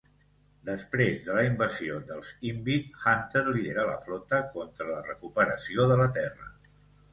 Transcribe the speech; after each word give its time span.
Després 0.69 1.19
de 1.27 1.35
la 1.39 1.43
invasió 1.49 1.99
dels 2.07 2.31
Invid, 2.53 2.89
Hunter 3.03 3.45
lidera 3.51 3.85
la 3.91 4.01
flota 4.09 4.41
contra 4.59 4.91
la 4.91 4.99
recuperació 5.11 5.89
de 5.95 6.03
la 6.05 6.11
Terra. 6.21 6.53